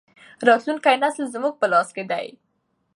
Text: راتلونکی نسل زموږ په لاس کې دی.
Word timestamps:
راتلونکی 0.47 0.95
نسل 1.03 1.23
زموږ 1.33 1.53
په 1.57 1.65
لاس 1.73 1.89
کې 1.95 2.03
دی. 2.11 2.27